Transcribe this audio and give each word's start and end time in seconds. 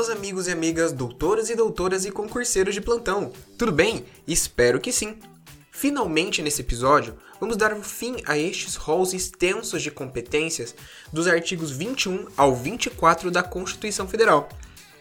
meus 0.00 0.08
amigos 0.08 0.48
e 0.48 0.50
amigas, 0.50 0.92
doutoras 0.92 1.50
e 1.50 1.54
doutoras 1.54 2.06
e 2.06 2.10
concurseiros 2.10 2.72
de 2.72 2.80
plantão. 2.80 3.30
Tudo 3.58 3.70
bem? 3.70 4.06
Espero 4.26 4.80
que 4.80 4.90
sim. 4.90 5.18
Finalmente, 5.70 6.40
nesse 6.40 6.62
episódio, 6.62 7.14
vamos 7.38 7.54
dar 7.54 7.74
fim 7.82 8.16
a 8.24 8.38
estes 8.38 8.76
rolos 8.76 9.12
extensos 9.12 9.82
de 9.82 9.90
competências 9.90 10.74
dos 11.12 11.26
artigos 11.26 11.70
21 11.70 12.28
ao 12.34 12.56
24 12.56 13.30
da 13.30 13.42
Constituição 13.42 14.08
Federal. 14.08 14.48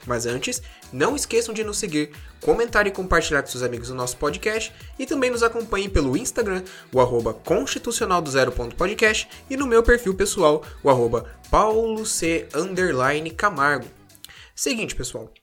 Mas 0.06 0.26
antes, 0.26 0.62
não 0.92 1.16
esqueçam 1.16 1.54
de 1.54 1.64
nos 1.64 1.78
seguir, 1.78 2.12
comentar 2.42 2.86
e 2.86 2.92
compartilhar 2.92 3.42
com 3.42 3.50
seus 3.50 3.64
amigos 3.64 3.90
o 3.90 3.96
no 3.96 3.96
nosso 3.96 4.18
podcast 4.18 4.74
e 4.98 5.06
também 5.06 5.30
nos 5.30 5.44
acompanhem 5.44 5.90
pelo 5.90 6.18
Instagram, 6.18 6.62
o 6.92 7.00
arroba 7.00 7.34
constitucional 7.34 8.22
do 8.22 8.30
e 9.50 9.56
no 9.56 9.66
meu 9.66 9.82
perfil 9.82 10.14
pessoal, 10.14 10.62
o 10.84 10.90
arroba 10.90 11.26
paulo 11.50 12.06
c 12.06 12.50
camargo. 13.30 13.99
Seguinte, 14.60 14.94
pessoal. 14.94 15.34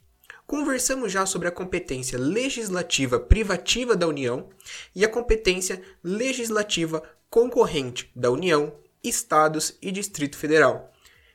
Conversamos 0.46 1.10
já 1.10 1.24
sobre 1.24 1.48
a 1.48 1.50
competência 1.50 2.18
legislativa 2.18 3.18
privativa 3.18 3.96
da 3.96 4.06
União 4.06 4.50
e 4.94 5.06
a 5.06 5.08
competência 5.08 5.80
legislativa 6.04 7.02
concorrente 7.30 8.10
da 8.14 8.30
União, 8.30 8.78
Estados 9.02 9.78
e 9.80 9.90
Distrito 9.90 10.36
Federal. 10.36 10.92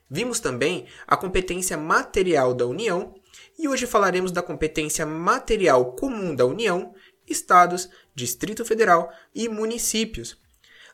Vimos 0.07 0.39
também 0.39 0.85
a 1.07 1.17
competência 1.17 1.75
material 1.75 2.53
da 2.53 2.67
União 2.67 3.15
e 3.57 3.67
hoje 3.67 3.87
falaremos 3.87 4.31
da 4.31 4.43
competência 4.43 5.03
material 5.03 5.95
comum 5.95 6.35
da 6.35 6.45
União, 6.45 6.93
Estados, 7.27 7.89
Distrito 8.13 8.63
Federal 8.63 9.11
e 9.33 9.49
municípios. 9.49 10.37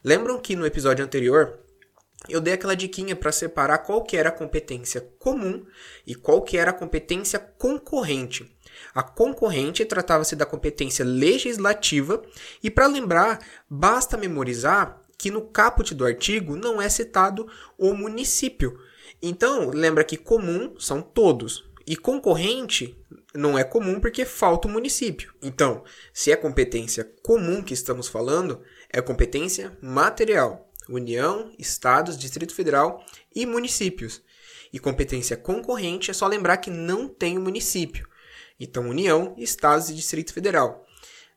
Lembram 0.02 0.40
que 0.40 0.56
no 0.56 0.66
episódio 0.66 1.04
anterior 1.04 1.67
eu 2.30 2.42
dei 2.42 2.54
aquela 2.54 2.76
diquinha 2.76 3.16
para 3.16 3.32
separar 3.32 3.80
qual 3.80 4.04
que 4.04 4.18
era 4.18 4.30
a 4.30 4.32
competência 4.32 5.02
comum 5.20 5.66
e 6.06 6.16
qual 6.16 6.42
que 6.42 6.58
era 6.58 6.72
a 6.72 6.74
competência 6.74 7.40
concorrente. 7.40 8.56
A 8.94 9.02
concorrente 9.02 9.84
tratava-se 9.86 10.36
da 10.36 10.46
competência 10.46 11.04
legislativa 11.04 12.22
e 12.62 12.70
para 12.70 12.88
lembrar, 12.88 13.40
basta 13.70 14.18
memorizar 14.18 15.02
que 15.18 15.32
no 15.32 15.42
caput 15.42 15.94
do 15.96 16.06
artigo 16.06 16.56
não 16.56 16.82
é 16.82 16.88
citado 16.90 17.48
o 17.78 17.94
município. 17.94 18.80
Então, 19.22 19.72
lembra 19.72 20.04
que 20.04 20.16
comum 20.16 20.76
são 20.80 21.02
todos 21.02 21.68
e 21.88 21.96
concorrente 21.96 23.02
não 23.34 23.58
é 23.58 23.64
comum 23.64 24.00
porque 24.00 24.26
falta 24.26 24.68
o 24.68 24.72
município. 24.72 25.34
Então, 25.42 25.84
se 26.14 26.32
é 26.32 26.36
competência 26.36 27.10
comum 27.24 27.64
que 27.64 27.74
estamos 27.74 28.08
falando, 28.08 28.62
é 28.92 29.02
competência 29.02 29.78
material. 29.82 30.67
União, 30.90 31.52
Estados, 31.58 32.18
Distrito 32.18 32.54
Federal 32.54 33.04
e 33.36 33.46
municípios. 33.46 34.22
E 34.72 34.80
competência 34.80 35.38
concorrente 35.38 36.12
é 36.12 36.14
só 36.14 36.28
lembrar 36.28 36.58
que 36.58 36.70
não 36.70 37.08
tem 37.08 37.38
o 37.38 37.42
município. 37.42 38.08
Então, 38.60 38.90
União, 38.90 39.36
Estados 39.38 39.90
e 39.90 39.96
Distrito 39.96 40.34
Federal. 40.34 40.86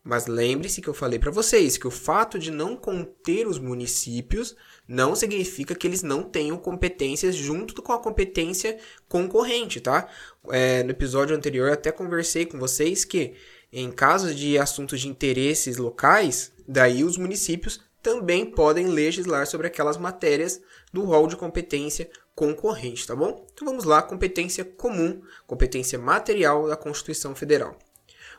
Mas 0.02 0.26
lembre-se 0.26 0.80
que 0.80 0.88
eu 0.88 0.94
falei 0.94 1.18
para 1.18 1.30
vocês 1.30 1.76
que 1.76 1.86
o 1.86 1.90
fato 1.90 2.38
de 2.38 2.50
não 2.50 2.74
conter 2.74 3.46
os 3.46 3.58
municípios 3.58 4.56
não 4.88 5.14
significa 5.14 5.74
que 5.74 5.86
eles 5.86 6.02
não 6.02 6.22
tenham 6.22 6.56
competências 6.56 7.36
junto 7.36 7.82
com 7.82 7.92
a 7.92 7.98
competência 7.98 8.78
concorrente, 9.06 9.78
tá? 9.78 10.08
É, 10.50 10.82
no 10.82 10.90
episódio 10.90 11.36
anterior 11.36 11.68
eu 11.68 11.74
até 11.74 11.92
conversei 11.92 12.46
com 12.46 12.58
vocês 12.58 13.04
que 13.04 13.34
em 13.70 13.92
casos 13.92 14.34
de 14.34 14.58
assuntos 14.58 15.00
de 15.00 15.08
interesses 15.08 15.76
locais, 15.76 16.50
daí 16.66 17.04
os 17.04 17.18
municípios 17.18 17.80
também 18.02 18.46
podem 18.46 18.86
legislar 18.86 19.46
sobre 19.46 19.66
aquelas 19.66 19.96
matérias 19.96 20.60
do 20.92 21.04
rol 21.04 21.26
de 21.26 21.36
competência 21.36 22.10
concorrente, 22.34 23.06
tá 23.06 23.14
bom? 23.14 23.46
Então 23.52 23.66
vamos 23.66 23.84
lá, 23.84 24.02
competência 24.02 24.64
comum, 24.64 25.20
competência 25.46 25.98
material 25.98 26.66
da 26.66 26.76
Constituição 26.76 27.34
Federal. 27.34 27.78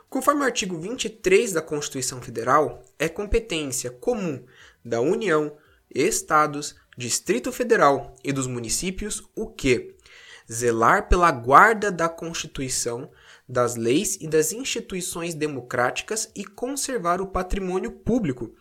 Conforme 0.08 0.42
o 0.42 0.44
artigo 0.44 0.76
23 0.78 1.52
da 1.52 1.62
Constituição 1.62 2.20
Federal, 2.20 2.82
é 2.98 3.08
competência 3.08 3.90
comum 3.90 4.44
da 4.84 5.00
União, 5.00 5.56
Estados, 5.94 6.74
Distrito 6.98 7.50
Federal 7.50 8.14
e 8.22 8.32
dos 8.32 8.46
municípios 8.46 9.22
o 9.34 9.46
que? 9.46 9.94
Zelar 10.50 11.08
pela 11.08 11.30
guarda 11.30 11.90
da 11.90 12.08
Constituição, 12.08 13.10
das 13.48 13.76
leis 13.76 14.16
e 14.20 14.26
das 14.26 14.52
instituições 14.52 15.34
democráticas 15.34 16.30
e 16.34 16.44
conservar 16.44 17.20
o 17.20 17.28
patrimônio 17.28 17.92
público, 17.92 18.54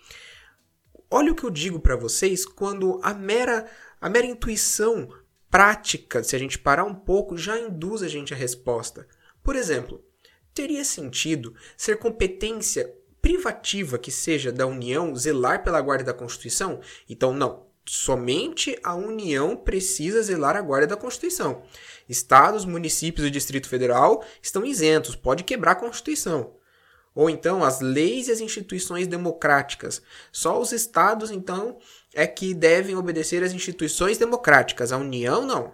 Olha 1.14 1.34
o 1.34 1.36
que 1.36 1.44
eu 1.44 1.50
digo 1.50 1.78
para 1.78 1.98
vocês 1.98 2.46
quando 2.46 2.98
a 3.04 3.14
mera, 3.14 3.70
a 4.00 4.10
mera 4.10 4.26
intuição 4.26 5.10
prática, 5.50 6.24
se 6.24 6.38
a 6.38 6.40
gente 6.40 6.58
parar 6.58 6.86
um 6.86 6.96
pouco, 6.96 7.38
já 7.38 7.60
induz 7.60 8.02
a 8.02 8.08
gente 8.08 8.34
a 8.34 8.38
resposta. 8.38 9.06
Por 9.44 9.58
exemplo, 9.58 10.02
teria 10.54 10.86
sentido 10.86 11.54
ser 11.76 11.98
competência 12.00 12.96
privativa 13.22 13.98
que 13.98 14.10
seja 14.10 14.54
da 14.54 14.66
União 14.66 15.14
zelar 15.14 15.66
pela 15.66 15.82
guarda 15.82 16.06
da 16.06 16.14
Constituição? 16.14 16.80
Então, 17.10 17.34
não. 17.34 17.70
Somente 17.86 18.80
a 18.82 18.96
União 18.96 19.58
precisa 19.58 20.24
zelar 20.24 20.56
a 20.56 20.62
guarda 20.62 20.88
da 20.88 20.96
Constituição. 20.96 21.64
Estados, 22.08 22.64
municípios 22.64 23.28
e 23.28 23.32
Distrito 23.32 23.68
Federal 23.68 24.24
estão 24.42 24.64
isentos, 24.64 25.16
pode 25.16 25.44
quebrar 25.44 25.72
a 25.72 25.76
Constituição. 25.76 26.56
Ou 27.14 27.30
então 27.30 27.64
as 27.64 27.82
leis 27.82 28.28
e 28.28 28.32
as 28.32 28.40
instituições 28.40 29.08
democráticas. 29.08 30.02
Só 30.32 30.60
os 30.60 30.72
estados, 30.72 31.30
então, 31.30 31.78
é 32.14 32.26
que 32.26 32.54
devem 32.54 32.96
obedecer 32.96 33.44
às 33.44 33.54
instituições 33.54 34.18
democráticas. 34.18 34.92
A 34.92 34.98
União, 34.98 35.46
não. 35.46 35.74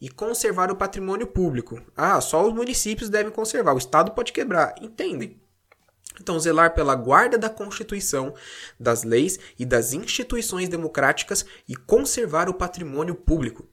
E 0.00 0.08
conservar 0.08 0.70
o 0.70 0.76
patrimônio 0.76 1.26
público. 1.26 1.82
Ah, 1.96 2.20
só 2.20 2.46
os 2.46 2.52
municípios 2.52 3.08
devem 3.08 3.32
conservar. 3.32 3.74
O 3.74 3.78
estado 3.78 4.12
pode 4.12 4.32
quebrar. 4.32 4.74
Entendem? 4.80 5.40
Então, 6.20 6.38
zelar 6.38 6.74
pela 6.74 6.94
guarda 6.94 7.36
da 7.36 7.50
Constituição, 7.50 8.34
das 8.78 9.02
leis 9.02 9.38
e 9.58 9.66
das 9.66 9.92
instituições 9.92 10.68
democráticas 10.68 11.44
e 11.68 11.76
conservar 11.76 12.48
o 12.48 12.54
patrimônio 12.54 13.14
público. 13.14 13.68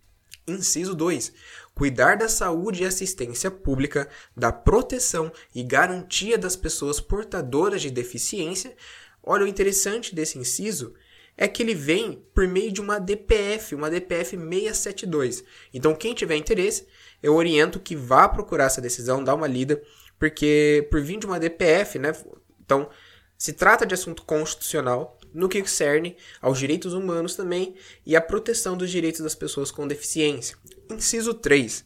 Inciso 0.47 0.93
2 0.93 1.33
cuidar 1.73 2.17
da 2.17 2.29
saúde 2.29 2.83
e 2.83 2.85
assistência 2.85 3.49
pública, 3.49 4.07
da 4.35 4.51
proteção 4.51 5.31
e 5.53 5.63
garantia 5.63 6.37
das 6.37 6.55
pessoas 6.55 6.99
portadoras 6.99 7.81
de 7.81 7.89
deficiência. 7.89 8.75
Olha, 9.23 9.43
o 9.43 9.47
interessante 9.47 10.13
desse 10.13 10.37
inciso 10.37 10.93
é 11.35 11.47
que 11.47 11.63
ele 11.63 11.73
vem 11.73 12.23
por 12.33 12.47
meio 12.47 12.71
de 12.71 12.79
uma 12.79 12.99
DPF, 12.99 13.73
uma 13.73 13.89
DPF 13.89 14.37
672. 14.37 15.43
Então, 15.73 15.95
quem 15.95 16.13
tiver 16.13 16.35
interesse, 16.35 16.85
eu 17.23 17.33
oriento 17.33 17.79
que 17.79 17.95
vá 17.95 18.29
procurar 18.29 18.65
essa 18.65 18.81
decisão, 18.81 19.23
dá 19.23 19.33
uma 19.33 19.47
lida, 19.47 19.81
porque 20.19 20.87
por 20.91 21.01
vir 21.01 21.17
de 21.17 21.25
uma 21.25 21.39
DPF, 21.39 21.97
né? 21.97 22.15
Então, 22.63 22.87
se 23.35 23.53
trata 23.53 23.85
de 23.85 23.95
assunto 23.95 24.23
constitucional, 24.23 25.17
no 25.33 25.49
que 25.49 25.61
concerne 25.61 26.15
aos 26.41 26.59
direitos 26.59 26.93
humanos 26.93 27.35
também 27.35 27.75
e 28.05 28.15
à 28.15 28.21
proteção 28.21 28.77
dos 28.77 28.91
direitos 28.91 29.21
das 29.21 29.35
pessoas 29.35 29.71
com 29.71 29.87
deficiência. 29.87 30.57
Inciso 30.91 31.33
3. 31.33 31.85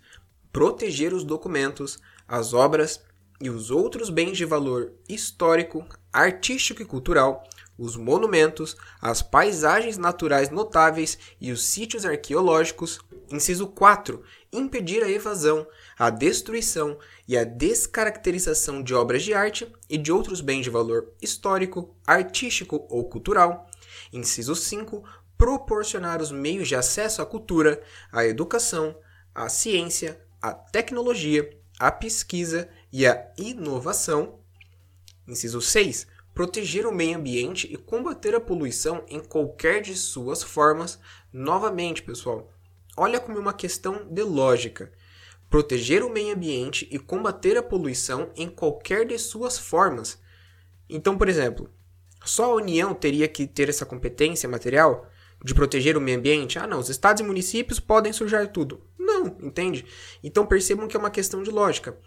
Proteger 0.52 1.14
os 1.14 1.24
documentos, 1.24 1.98
as 2.28 2.54
obras 2.54 3.02
e 3.40 3.50
os 3.50 3.72
outros 3.72 4.10
bens 4.10 4.38
de 4.38 4.46
valor 4.46 4.94
histórico, 5.08 5.88
artístico 6.12 6.82
e 6.82 6.86
cultural, 6.86 7.44
os 7.78 7.96
monumentos, 7.96 8.76
as 9.02 9.22
paisagens 9.22 9.98
naturais 9.98 10.50
notáveis 10.50 11.18
e 11.40 11.52
os 11.52 11.64
sítios 11.64 12.06
arqueológicos. 12.06 13.00
Inciso 13.30 13.68
4. 13.68 14.24
Impedir 14.52 15.04
a 15.04 15.10
evasão, 15.10 15.68
a 15.98 16.10
destruição 16.10 16.98
e 17.28 17.38
a 17.38 17.44
descaracterização 17.44 18.82
de 18.82 18.94
obras 18.94 19.24
de 19.24 19.34
arte 19.34 19.72
e 19.90 19.98
de 19.98 20.12
outros 20.12 20.42
bens 20.42 20.64
de 20.64 20.70
valor 20.70 21.14
histórico, 21.22 21.96
artístico 22.06 22.88
ou 22.90 23.08
cultural. 23.10 23.70
Inciso 24.12 24.56
5 24.56 25.04
proporcionar 25.38 26.22
os 26.22 26.32
meios 26.32 26.68
de 26.68 26.76
acesso 26.76 27.22
à 27.22 27.26
cultura, 27.26 27.82
à 28.12 28.26
educação, 28.26 28.98
à 29.36 29.48
ciência, 29.48 30.20
à 30.42 30.52
tecnologia, 30.52 31.48
à 31.80 31.92
pesquisa 31.92 32.68
e 32.92 33.06
à 33.06 33.32
inovação. 33.38 34.40
Inciso 35.28 35.62
6. 35.62 36.08
Proteger 36.38 36.86
o 36.86 36.94
meio 36.94 37.18
ambiente 37.18 37.68
e 37.68 37.76
combater 37.76 38.36
a 38.36 38.40
poluição 38.40 39.04
em 39.08 39.20
qualquer 39.20 39.82
de 39.82 39.96
suas 39.96 40.44
formas. 40.44 41.00
Novamente, 41.34 42.04
pessoal, 42.04 42.54
olha 42.96 43.20
como 43.20 43.40
uma 43.40 43.54
questão 43.54 44.08
de 44.08 44.22
lógica. 44.22 44.92
Proteger 45.50 46.04
o 46.04 46.12
meio 46.12 46.36
ambiente 46.36 46.88
e 46.92 47.00
combater 47.00 47.58
a 47.58 47.64
poluição 47.64 48.30
em 48.36 48.48
qualquer 48.52 49.08
de 49.08 49.18
suas 49.18 49.58
formas. 49.58 50.22
Então, 50.88 51.18
por 51.18 51.28
exemplo, 51.28 51.72
só 52.24 52.52
a 52.52 52.56
União 52.58 52.94
teria 52.94 53.28
que 53.28 53.48
ter 53.48 53.68
essa 53.68 53.84
competência 53.84 54.48
material? 54.48 55.10
de 55.44 55.54
proteger 55.54 55.98
o 55.98 56.02
meio 56.02 56.18
ambiente? 56.18 56.58
Ah, 56.58 56.68
não, 56.68 56.80
os 56.80 56.90
estados 56.90 57.22
e 57.22 57.26
municípios 57.26 57.80
podem 57.80 58.12
sujar 58.12 58.48
tudo. 58.48 58.82
Não, 58.98 59.28
entende? 59.42 59.86
Então 60.24 60.46
percebam 60.46 60.88
que 60.88 60.96
é 60.96 61.00
uma 61.00 61.12
questão 61.12 61.44
de 61.44 61.52
lógica. 61.52 61.98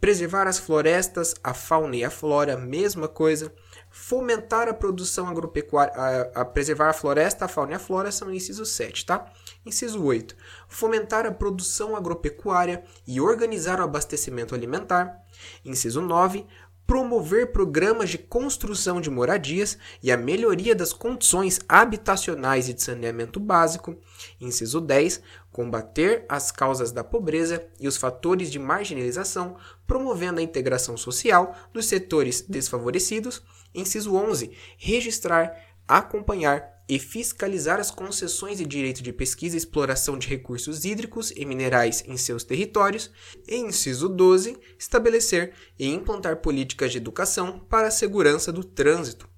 Preservar 0.00 0.48
as 0.48 0.58
florestas, 0.58 1.34
a 1.42 1.54
fauna 1.54 1.96
e 1.96 2.04
a 2.04 2.10
flora, 2.10 2.56
mesma 2.56 3.06
coisa. 3.06 3.52
Fomentar 3.92 4.68
a 4.68 4.74
produção 4.74 5.28
agropecuária, 5.28 5.92
a, 5.94 6.40
a, 6.40 6.44
preservar 6.46 6.88
a 6.88 6.92
floresta, 6.94 7.44
a 7.44 7.48
fauna 7.48 7.72
e 7.72 7.74
a 7.74 7.78
flora 7.78 8.10
são 8.10 8.32
inciso 8.32 8.64
7, 8.64 9.04
tá? 9.04 9.30
Inciso 9.66 10.02
8. 10.02 10.34
Fomentar 10.66 11.26
a 11.26 11.30
produção 11.30 11.94
agropecuária 11.94 12.82
e 13.06 13.20
organizar 13.20 13.78
o 13.80 13.84
abastecimento 13.84 14.54
alimentar. 14.54 15.22
Inciso 15.62 16.00
9 16.00 16.46
promover 16.86 17.52
programas 17.52 18.10
de 18.10 18.18
construção 18.18 19.00
de 19.00 19.10
moradias 19.10 19.78
e 20.02 20.10
a 20.10 20.16
melhoria 20.16 20.74
das 20.74 20.92
condições 20.92 21.60
habitacionais 21.68 22.68
e 22.68 22.74
de 22.74 22.82
saneamento 22.82 23.38
básico. 23.38 23.96
Inciso 24.40 24.80
10. 24.80 25.22
Combater 25.50 26.24
as 26.28 26.50
causas 26.50 26.92
da 26.92 27.04
pobreza 27.04 27.66
e 27.78 27.86
os 27.86 27.96
fatores 27.96 28.50
de 28.50 28.58
marginalização, 28.58 29.56
promovendo 29.86 30.40
a 30.40 30.42
integração 30.42 30.96
social 30.96 31.54
dos 31.72 31.86
setores 31.86 32.42
desfavorecidos. 32.42 33.42
Inciso 33.74 34.14
11. 34.14 34.50
Registrar, 34.76 35.54
acompanhar 35.86 36.71
e 36.88 36.98
fiscalizar 36.98 37.80
as 37.80 37.90
concessões 37.90 38.58
de 38.58 38.66
direito 38.66 39.02
de 39.02 39.12
pesquisa 39.12 39.56
e 39.56 39.58
exploração 39.58 40.18
de 40.18 40.28
recursos 40.28 40.84
hídricos 40.84 41.32
e 41.36 41.44
minerais 41.44 42.02
em 42.06 42.16
seus 42.16 42.44
territórios. 42.44 43.10
E 43.46 43.56
inciso 43.56 44.08
12, 44.08 44.58
estabelecer 44.78 45.54
e 45.78 45.86
implantar 45.88 46.36
políticas 46.38 46.92
de 46.92 46.98
educação 46.98 47.58
para 47.58 47.88
a 47.88 47.92
segurança 47.92 48.52
do 48.52 48.64
trânsito. 48.64 49.28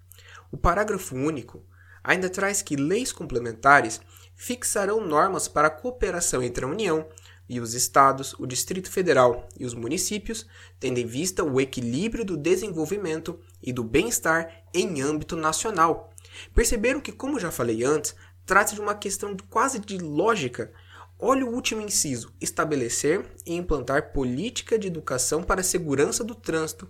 O 0.50 0.56
parágrafo 0.56 1.14
único 1.14 1.64
ainda 2.02 2.28
traz 2.28 2.62
que 2.62 2.76
leis 2.76 3.12
complementares 3.12 4.00
fixarão 4.34 5.06
normas 5.06 5.48
para 5.48 5.68
a 5.68 5.70
cooperação 5.70 6.42
entre 6.42 6.64
a 6.64 6.68
União 6.68 7.06
e 7.48 7.60
os 7.60 7.74
estados, 7.74 8.34
o 8.38 8.46
Distrito 8.46 8.90
Federal 8.90 9.48
e 9.58 9.66
os 9.66 9.74
municípios, 9.74 10.46
tendo 10.80 10.98
em 10.98 11.06
vista 11.06 11.44
o 11.44 11.60
equilíbrio 11.60 12.24
do 12.24 12.36
desenvolvimento 12.36 13.38
e 13.62 13.72
do 13.72 13.84
bem-estar 13.84 14.64
em 14.72 15.02
âmbito 15.02 15.36
nacional 15.36 16.13
Perceberam 16.54 17.00
que, 17.00 17.12
como 17.12 17.40
já 17.40 17.50
falei 17.50 17.84
antes, 17.84 18.14
trata-se 18.46 18.74
de 18.74 18.80
uma 18.80 18.94
questão 18.94 19.36
quase 19.48 19.78
de 19.78 19.98
lógica. 19.98 20.72
Olha 21.18 21.46
o 21.46 21.54
último 21.54 21.80
inciso: 21.80 22.32
estabelecer 22.40 23.24
e 23.46 23.54
implantar 23.54 24.12
política 24.12 24.78
de 24.78 24.86
educação 24.86 25.42
para 25.42 25.60
a 25.60 25.64
segurança 25.64 26.22
do 26.24 26.34
trânsito. 26.34 26.88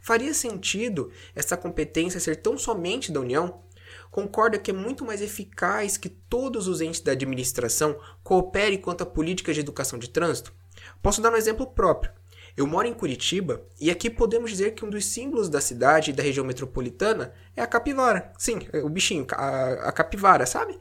Faria 0.00 0.32
sentido 0.32 1.10
essa 1.34 1.56
competência 1.56 2.20
ser 2.20 2.36
tão 2.36 2.56
somente 2.56 3.10
da 3.10 3.20
União? 3.20 3.62
Concorda 4.10 4.58
que 4.58 4.70
é 4.70 4.74
muito 4.74 5.04
mais 5.04 5.20
eficaz 5.20 5.96
que 5.96 6.08
todos 6.08 6.68
os 6.68 6.80
entes 6.80 7.00
da 7.00 7.12
administração 7.12 7.98
cooperem 8.22 8.78
quanto 8.78 9.02
à 9.02 9.06
política 9.06 9.52
de 9.52 9.60
educação 9.60 9.98
de 9.98 10.08
trânsito? 10.08 10.52
Posso 11.02 11.20
dar 11.20 11.32
um 11.32 11.36
exemplo 11.36 11.66
próprio. 11.66 12.12
Eu 12.58 12.66
moro 12.66 12.88
em 12.88 12.92
Curitiba 12.92 13.62
e 13.80 13.88
aqui 13.88 14.10
podemos 14.10 14.50
dizer 14.50 14.72
que 14.72 14.84
um 14.84 14.90
dos 14.90 15.04
símbolos 15.04 15.48
da 15.48 15.60
cidade 15.60 16.10
e 16.10 16.12
da 16.12 16.24
região 16.24 16.44
metropolitana 16.44 17.32
é 17.54 17.62
a 17.62 17.68
capivara. 17.68 18.32
Sim, 18.36 18.58
é 18.72 18.78
o 18.78 18.88
bichinho, 18.88 19.24
a, 19.30 19.88
a 19.88 19.92
capivara, 19.92 20.44
sabe? 20.44 20.76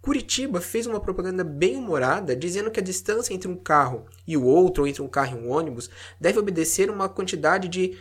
Curitiba 0.00 0.60
fez 0.60 0.86
uma 0.86 1.00
propaganda 1.00 1.42
bem 1.42 1.76
humorada 1.76 2.36
dizendo 2.36 2.70
que 2.70 2.78
a 2.78 2.82
distância 2.82 3.34
entre 3.34 3.48
um 3.48 3.56
carro 3.56 4.06
e 4.24 4.36
o 4.36 4.44
outro, 4.44 4.84
ou 4.84 4.88
entre 4.88 5.02
um 5.02 5.08
carro 5.08 5.36
e 5.36 5.40
um 5.40 5.50
ônibus, 5.50 5.90
deve 6.20 6.38
obedecer 6.38 6.88
uma 6.88 7.08
quantidade 7.08 7.66
de 7.66 7.98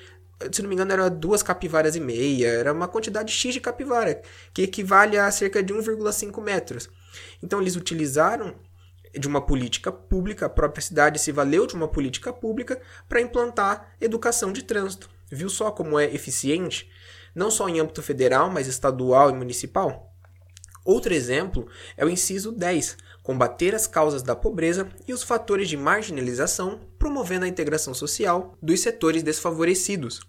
se 0.52 0.62
não 0.62 0.70
me 0.70 0.76
engano, 0.76 0.94
era 0.94 1.10
duas 1.10 1.44
capivaras 1.44 1.96
e 1.96 2.00
meia, 2.00 2.48
era 2.48 2.72
uma 2.72 2.88
quantidade 2.88 3.34
X 3.34 3.56
de 3.56 3.60
capivara, 3.60 4.22
que 4.54 4.62
equivale 4.62 5.18
a 5.18 5.30
cerca 5.32 5.62
de 5.62 5.74
1,5 5.74 6.42
metros. 6.42 6.90
Então 7.44 7.60
eles 7.60 7.76
utilizaram 7.76 8.56
de 9.18 9.28
uma 9.28 9.42
política 9.42 9.92
pública, 9.92 10.46
a 10.46 10.50
própria 10.50 10.82
cidade 10.82 11.20
se 11.20 11.32
valeu 11.32 11.66
de 11.66 11.76
uma 11.76 11.88
política 11.88 12.32
pública 12.34 12.82
para 13.08 13.22
implantar 13.22 13.96
educação 14.00 14.52
de 14.52 14.64
trânsito. 14.64 15.10
Viu 15.32 15.50
só 15.50 15.72
como 15.72 16.00
é 16.00 16.06
eficiente? 16.06 16.90
Não 17.36 17.52
só 17.52 17.70
em 17.70 17.80
âmbito 17.80 18.02
federal, 18.02 18.50
mas 18.50 18.68
estadual 18.68 19.30
e 19.30 19.34
municipal? 19.34 20.14
Outro 20.84 21.14
exemplo 21.14 21.68
é 21.96 22.04
o 22.04 22.10
inciso 22.10 22.52
10, 22.52 22.98
combater 23.22 23.76
as 23.76 23.86
causas 23.86 24.24
da 24.24 24.36
pobreza 24.36 24.90
e 25.08 25.14
os 25.14 25.22
fatores 25.22 25.70
de 25.70 25.78
marginalização, 25.78 26.80
promovendo 26.98 27.46
a 27.46 27.48
integração 27.48 27.94
social 27.94 28.58
dos 28.62 28.80
setores 28.80 29.22
desfavorecidos. 29.22 30.22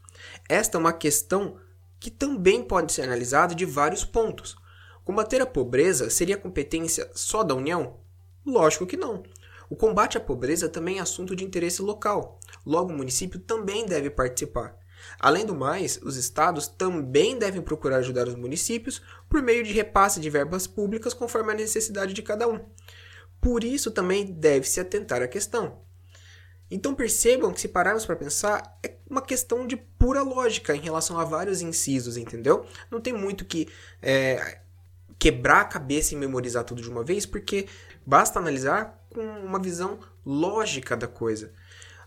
Esta 0.49 0.77
é 0.77 0.81
uma 0.81 0.93
questão 0.93 1.57
que 1.99 2.11
também 2.11 2.63
pode 2.63 2.93
ser 2.93 3.03
analisada 3.03 3.55
de 3.55 3.65
vários 3.65 4.05
pontos. 4.05 4.57
Combater 5.05 5.41
a 5.41 5.47
pobreza 5.47 6.11
seria 6.11 6.37
competência 6.37 7.11
só 7.15 7.43
da 7.43 7.55
União? 7.55 7.99
Lógico 8.45 8.87
que 8.87 8.97
não. 8.97 9.23
O 9.69 9.77
combate 9.77 10.19
à 10.19 10.21
pobreza 10.21 10.69
também 10.69 10.99
é 10.99 11.01
assunto 11.01 11.37
de 11.37 11.45
interesse 11.45 11.81
local, 11.81 12.41
logo 12.67 12.93
o 12.93 12.97
município 12.97 13.39
também 13.39 13.87
deve 13.87 14.11
participar. 14.11 14.77
Além 15.19 15.47
do 15.47 15.55
mais, 15.55 15.99
os 16.03 16.17
estados 16.17 16.67
também 16.67 17.39
devem 17.39 17.63
procurar 17.63 17.99
ajudar 17.99 18.27
os 18.29 18.35
municípios 18.35 19.01
por 19.29 19.41
meio 19.41 19.63
de 19.63 19.73
repasse 19.73 20.21
de 20.21 20.29
verbas 20.29 20.67
públicas 20.67 21.15
conforme 21.15 21.53
a 21.53 21.57
necessidade 21.57 22.13
de 22.13 22.23
cada 22.23 22.49
um. 22.49 22.61
Por 23.41 23.65
isso 23.65 23.91
também 23.91 24.27
deve-se 24.27 24.81
atentar 24.81 25.23
à 25.23 25.29
questão. 25.29 25.81
Então 26.71 26.95
percebam 26.95 27.53
que 27.53 27.61
se 27.61 27.69
pararmos 27.69 28.07
para 28.07 28.15
pensar, 28.15 28.79
é 28.85 28.97
uma 29.09 29.23
questão 29.23 29.67
de 29.67 29.77
pura 29.77 30.23
lógica 30.23 30.75
em 30.75 30.81
relação 30.81 31.19
a 31.19 31.25
vários 31.25 31.63
incisos, 31.63 32.17
entendeu? 32.17 32.65
Não 32.91 33.01
tem 33.01 33.13
muito 33.13 33.45
que 33.45 33.69
é, 34.01 34.61
quebrar 35.19 35.63
a 35.63 35.65
cabeça 35.65 36.15
e 36.15 36.17
memorizar 36.17 36.63
tudo 36.63 36.81
de 36.81 36.89
uma 36.89 37.03
vez, 37.03 37.27
porque 37.27 37.67
basta 38.07 38.39
analisar 38.39 39.05
com 39.11 39.21
uma 39.21 39.59
visão 39.59 39.99
lógica 40.25 40.97
da 40.97 41.07
coisa. 41.07 41.53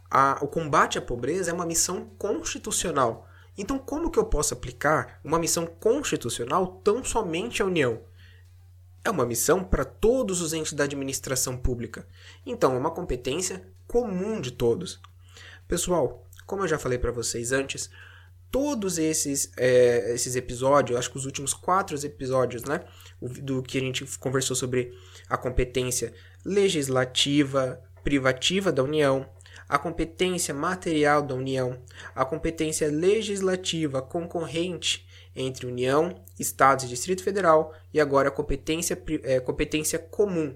A, 0.09 0.37
o 0.41 0.47
combate 0.47 0.97
à 0.97 1.01
pobreza 1.01 1.51
é 1.51 1.53
uma 1.53 1.65
missão 1.65 2.05
constitucional. 2.17 3.27
Então, 3.57 3.77
como 3.77 4.09
que 4.09 4.17
eu 4.17 4.25
posso 4.25 4.53
aplicar 4.53 5.19
uma 5.23 5.39
missão 5.39 5.65
constitucional 5.65 6.81
tão 6.83 7.03
somente 7.03 7.61
à 7.61 7.65
União? 7.65 8.01
É 9.03 9.09
uma 9.09 9.25
missão 9.25 9.63
para 9.63 9.83
todos 9.83 10.41
os 10.41 10.53
entes 10.53 10.73
da 10.73 10.85
administração 10.85 11.57
pública. 11.57 12.07
Então, 12.45 12.73
é 12.73 12.77
uma 12.77 12.91
competência 12.91 13.67
comum 13.87 14.39
de 14.39 14.51
todos. 14.51 14.99
Pessoal, 15.67 16.25
como 16.45 16.63
eu 16.63 16.67
já 16.67 16.79
falei 16.79 16.97
para 16.97 17.11
vocês 17.11 17.51
antes, 17.51 17.89
todos 18.53 18.99
esses, 18.99 19.51
é, 19.57 20.13
esses 20.13 20.35
episódios, 20.35 20.95
acho 20.95 21.09
que 21.09 21.17
os 21.17 21.25
últimos 21.25 21.55
quatro 21.55 21.97
episódios, 22.05 22.63
né? 22.63 22.81
Do 23.19 23.63
que 23.63 23.79
a 23.79 23.81
gente 23.81 24.05
conversou 24.19 24.55
sobre 24.55 24.93
a 25.27 25.35
competência 25.35 26.13
legislativa, 26.45 27.81
privativa 28.03 28.71
da 28.71 28.83
União, 28.83 29.27
a 29.67 29.79
competência 29.79 30.53
material 30.53 31.23
da 31.23 31.33
União, 31.33 31.81
a 32.13 32.23
competência 32.23 32.91
legislativa 32.91 34.03
concorrente 34.03 35.07
entre 35.35 35.65
União, 35.65 36.23
Estados 36.39 36.85
e 36.85 36.89
Distrito 36.89 37.23
Federal, 37.23 37.73
e 37.91 37.99
agora 37.99 38.27
a 38.27 38.31
competência, 38.31 39.01
é, 39.23 39.39
competência 39.39 39.97
comum 39.97 40.55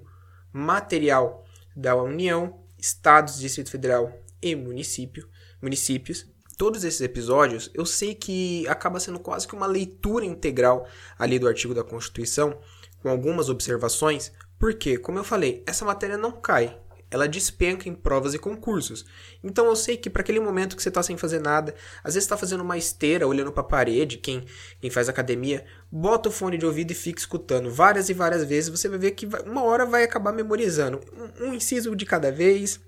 material 0.54 1.44
da 1.76 1.96
União, 1.96 2.60
Estados, 2.78 3.40
Distrito 3.40 3.72
Federal 3.72 4.14
e 4.40 4.56
município, 4.56 5.28
municípios 5.60 6.28
todos 6.58 6.84
esses 6.84 7.02
episódios, 7.02 7.70
eu 7.74 7.86
sei 7.86 8.16
que 8.16 8.68
acaba 8.68 9.00
sendo 9.00 9.20
quase 9.20 9.48
que 9.48 9.56
uma 9.56 9.68
leitura 9.68 10.26
integral 10.26 10.88
ali 11.18 11.38
do 11.38 11.48
artigo 11.48 11.74
da 11.74 11.84
Constituição, 11.84 12.58
com 13.02 13.10
algumas 13.10 13.48
observações, 13.48 14.32
porque, 14.58 14.98
como 14.98 15.20
eu 15.20 15.24
falei, 15.24 15.64
essa 15.68 15.86
matéria 15.86 16.18
não 16.18 16.32
cai, 16.32 16.76
ela 17.10 17.28
despenca 17.28 17.88
em 17.88 17.94
provas 17.94 18.34
e 18.34 18.40
concursos. 18.40 19.06
Então 19.44 19.66
eu 19.68 19.76
sei 19.76 19.96
que 19.96 20.10
para 20.10 20.22
aquele 20.22 20.40
momento 20.40 20.76
que 20.76 20.82
você 20.82 20.90
está 20.90 21.02
sem 21.02 21.16
fazer 21.16 21.40
nada, 21.40 21.74
às 22.04 22.16
vezes 22.16 22.26
está 22.26 22.36
fazendo 22.36 22.62
uma 22.62 22.78
esteira, 22.78 23.28
olhando 23.28 23.52
para 23.52 23.62
a 23.62 23.66
parede, 23.66 24.18
quem, 24.18 24.46
quem 24.82 24.90
faz 24.90 25.08
academia, 25.08 25.64
bota 25.92 26.30
o 26.30 26.32
fone 26.32 26.58
de 26.58 26.66
ouvido 26.66 26.92
e 26.92 26.96
fica 26.96 27.20
escutando 27.20 27.70
várias 27.70 28.10
e 28.10 28.14
várias 28.14 28.44
vezes, 28.44 28.70
você 28.70 28.90
vai 28.90 28.98
ver 28.98 29.12
que 29.12 29.26
vai, 29.26 29.42
uma 29.44 29.64
hora 29.64 29.86
vai 29.86 30.04
acabar 30.04 30.34
memorizando. 30.34 31.00
Um, 31.40 31.50
um 31.50 31.54
inciso 31.54 31.96
de 31.96 32.06
cada 32.06 32.32
vez, 32.32 32.80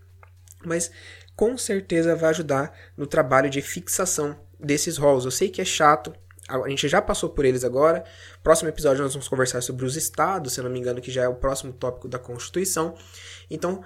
mas 0.66 0.92
com 1.40 1.58
certeza 1.58 2.18
vai 2.18 2.32
ajudar 2.32 2.78
no 2.98 3.08
trabalho 3.08 3.50
de 3.50 3.62
fixação 3.62 4.38
desses 4.60 4.98
roles. 4.98 5.24
Eu 5.24 5.32
sei 5.32 5.48
que 5.48 5.62
é 5.62 5.64
chato, 5.64 6.14
a 6.50 6.68
gente 6.68 6.86
já 6.90 7.02
passou 7.02 7.30
por 7.30 7.46
eles 7.46 7.64
agora. 7.64 8.04
Próximo 8.44 8.68
episódio 8.68 9.02
nós 9.02 9.14
vamos 9.14 9.30
conversar 9.30 9.62
sobre 9.62 9.86
os 9.86 9.96
estados, 9.96 10.52
se 10.52 10.60
eu 10.60 10.66
não 10.66 10.70
me 10.70 10.78
engano, 10.78 11.00
que 11.00 11.10
já 11.10 11.24
é 11.24 11.30
o 11.30 11.36
próximo 11.36 11.72
tópico 11.72 12.10
da 12.10 12.20
Constituição. 12.20 12.94
Então, 13.50 13.82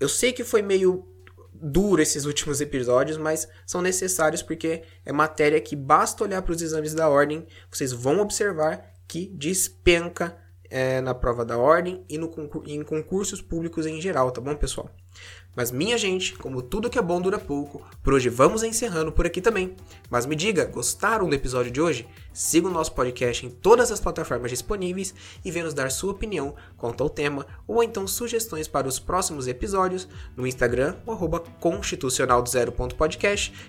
eu 0.00 0.08
sei 0.08 0.32
que 0.32 0.42
foi 0.42 0.60
meio 0.60 1.06
duro 1.54 2.02
esses 2.02 2.24
últimos 2.24 2.60
episódios, 2.60 3.16
mas 3.16 3.48
são 3.64 3.80
necessários 3.80 4.42
porque 4.42 4.82
é 5.06 5.12
matéria 5.12 5.60
que 5.60 5.76
basta 5.76 6.24
olhar 6.24 6.42
para 6.42 6.50
os 6.50 6.60
exames 6.62 6.94
da 6.94 7.08
ordem, 7.08 7.46
vocês 7.70 7.92
vão 7.92 8.18
observar 8.18 8.92
que 9.06 9.28
despenca 9.28 10.36
é, 10.72 11.02
na 11.02 11.14
prova 11.14 11.44
da 11.44 11.58
ordem 11.58 12.02
e 12.08 12.16
no 12.16 12.28
concur 12.28 12.62
em 12.66 12.82
concursos 12.82 13.42
públicos 13.42 13.84
em 13.84 14.00
geral, 14.00 14.30
tá 14.30 14.40
bom, 14.40 14.56
pessoal? 14.56 14.88
Mas 15.54 15.70
minha 15.70 15.98
gente, 15.98 16.32
como 16.38 16.62
tudo 16.62 16.88
que 16.88 16.98
é 16.98 17.02
bom 17.02 17.20
dura 17.20 17.38
pouco, 17.38 17.86
por 18.02 18.14
hoje 18.14 18.30
vamos 18.30 18.62
encerrando 18.62 19.12
por 19.12 19.26
aqui 19.26 19.42
também. 19.42 19.76
Mas 20.08 20.24
me 20.24 20.34
diga, 20.34 20.64
gostaram 20.64 21.28
do 21.28 21.34
episódio 21.34 21.70
de 21.70 21.78
hoje? 21.78 22.08
Siga 22.32 22.68
o 22.68 22.70
nosso 22.70 22.94
podcast 22.94 23.44
em 23.44 23.50
todas 23.50 23.92
as 23.92 24.00
plataformas 24.00 24.50
disponíveis 24.50 25.14
e 25.44 25.50
venha 25.50 25.66
nos 25.66 25.74
dar 25.74 25.90
sua 25.90 26.12
opinião 26.12 26.54
quanto 26.78 27.02
ao 27.02 27.10
tema 27.10 27.46
ou 27.68 27.82
então 27.82 28.06
sugestões 28.06 28.66
para 28.66 28.88
os 28.88 28.98
próximos 28.98 29.46
episódios 29.46 30.08
no 30.34 30.46
Instagram, 30.46 30.96
o 31.04 31.12
arroba 31.12 31.40
constitucional 31.60 32.40
do 32.40 32.48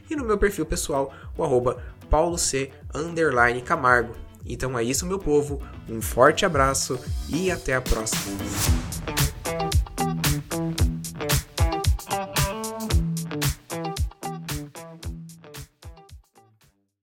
e 0.10 0.15
no 0.15 0.24
meu 0.24 0.38
perfil 0.38 0.65
pessoal, 0.65 1.13
o 1.38 1.43
arroba 1.43 1.83
paulo 2.10 2.38
c 2.38 2.72
underline 2.95 3.62
camargo. 3.62 4.33
Então 4.46 4.78
é 4.78 4.84
isso, 4.84 5.06
meu 5.06 5.20
povo. 5.20 5.62
Um 5.90 6.02
forte 6.02 6.46
abraço 6.46 7.00
e 7.30 7.50
até 7.50 7.76
a 7.76 7.82
próxima. 7.82 8.38